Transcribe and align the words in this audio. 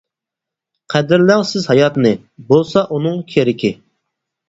قەدىرلەڭ 0.93 1.45
سىز 1.51 1.69
ھاياتنى، 1.73 2.15
بولسا 2.51 2.87
ئۇنىڭ 2.91 3.25
كىرىكى. 3.33 3.77